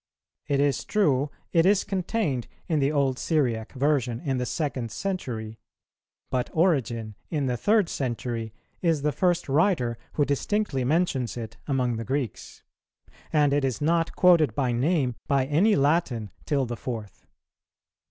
[0.47, 5.59] It is true, it is contained in the old Syriac version in the second century;
[6.31, 8.51] but Origen, in the third century,
[8.81, 12.63] is the first writer who distinctly mentions it among the Greeks;
[13.31, 17.27] and it is not quoted by name by any Latin till the fourth.